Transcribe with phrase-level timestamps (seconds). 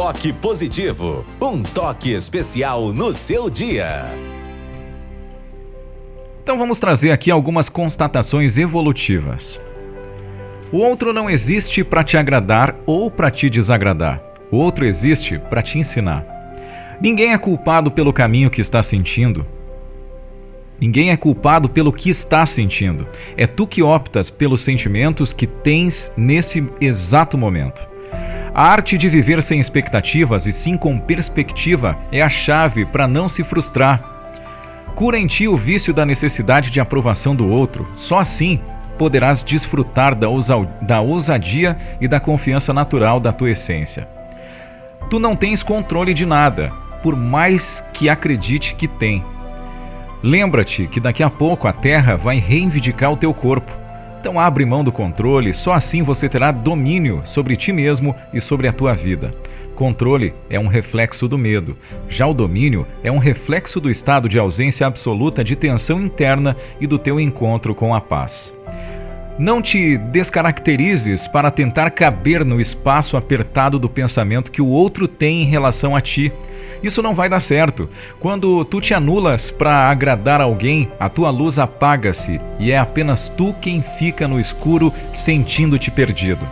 [0.00, 4.06] Toque Positivo, um toque especial no seu dia.
[6.42, 9.60] Então vamos trazer aqui algumas constatações evolutivas.
[10.72, 14.22] O outro não existe para te agradar ou para te desagradar.
[14.50, 16.24] O outro existe para te ensinar.
[16.98, 19.44] Ninguém é culpado pelo caminho que está sentindo.
[20.80, 23.06] Ninguém é culpado pelo que está sentindo.
[23.36, 27.90] É tu que optas pelos sentimentos que tens nesse exato momento.
[28.52, 33.28] A arte de viver sem expectativas e sim com perspectiva é a chave para não
[33.28, 34.02] se frustrar.
[34.94, 37.88] Cura em ti o vício da necessidade de aprovação do outro.
[37.94, 38.60] Só assim
[38.98, 40.26] poderás desfrutar da,
[40.82, 44.08] da ousadia e da confiança natural da tua essência.
[45.08, 49.24] Tu não tens controle de nada, por mais que acredite que tem.
[50.22, 53.79] Lembra-te que daqui a pouco a Terra vai reivindicar o teu corpo.
[54.20, 58.68] Então abre mão do controle, só assim você terá domínio sobre ti mesmo e sobre
[58.68, 59.34] a tua vida.
[59.74, 61.74] Controle é um reflexo do medo,
[62.06, 66.86] já o domínio é um reflexo do estado de ausência absoluta de tensão interna e
[66.86, 68.52] do teu encontro com a paz.
[69.40, 75.40] Não te descaracterizes para tentar caber no espaço apertado do pensamento que o outro tem
[75.40, 76.30] em relação a ti.
[76.82, 77.88] Isso não vai dar certo.
[78.18, 83.54] Quando tu te anulas para agradar alguém, a tua luz apaga-se e é apenas tu
[83.62, 86.46] quem fica no escuro sentindo-te perdido.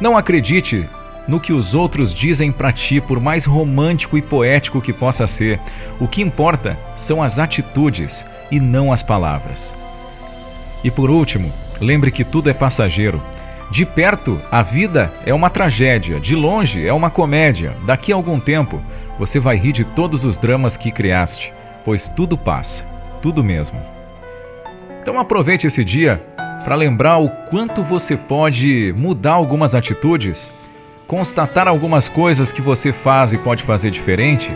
[0.00, 0.88] Não acredite
[1.28, 5.60] no que os outros dizem para ti, por mais romântico e poético que possa ser.
[6.00, 9.74] O que importa são as atitudes e não as palavras.
[10.82, 13.22] E por último, Lembre que tudo é passageiro.
[13.70, 17.76] De perto, a vida é uma tragédia, de longe, é uma comédia.
[17.84, 18.80] Daqui a algum tempo,
[19.18, 21.52] você vai rir de todos os dramas que criaste,
[21.84, 22.84] pois tudo passa,
[23.20, 23.80] tudo mesmo.
[25.02, 26.24] Então aproveite esse dia
[26.64, 30.52] para lembrar o quanto você pode mudar algumas atitudes,
[31.06, 34.50] constatar algumas coisas que você faz e pode fazer diferente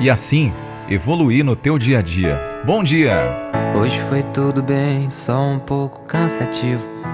[0.00, 0.52] e assim
[0.88, 2.51] evoluir no teu dia a dia.
[2.64, 3.18] Bom dia!
[3.74, 6.88] Hoje foi tudo bem, só um pouco cansativo.